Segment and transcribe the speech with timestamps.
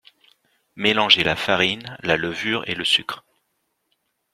[0.75, 3.23] Mélanger la farine, la levure et le sucre